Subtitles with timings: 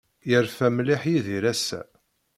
[0.29, 1.81] Yerfa mliḥ Yidir ass-a.